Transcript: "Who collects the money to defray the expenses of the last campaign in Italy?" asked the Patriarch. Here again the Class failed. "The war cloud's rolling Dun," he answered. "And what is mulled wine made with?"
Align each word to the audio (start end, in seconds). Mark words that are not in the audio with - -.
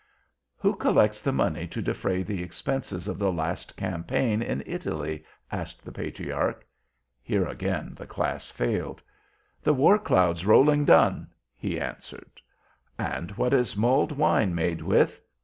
"Who 0.57 0.75
collects 0.77 1.21
the 1.21 1.31
money 1.31 1.67
to 1.67 1.79
defray 1.79 2.23
the 2.23 2.41
expenses 2.41 3.07
of 3.07 3.19
the 3.19 3.31
last 3.31 3.77
campaign 3.77 4.41
in 4.41 4.63
Italy?" 4.65 5.23
asked 5.51 5.85
the 5.85 5.91
Patriarch. 5.91 6.65
Here 7.21 7.45
again 7.47 7.93
the 7.95 8.07
Class 8.07 8.49
failed. 8.49 9.03
"The 9.61 9.75
war 9.75 9.99
cloud's 9.99 10.43
rolling 10.43 10.85
Dun," 10.85 11.27
he 11.55 11.79
answered. 11.79 12.41
"And 12.97 13.29
what 13.37 13.53
is 13.53 13.77
mulled 13.77 14.13
wine 14.17 14.55
made 14.55 14.81
with?" 14.81 15.21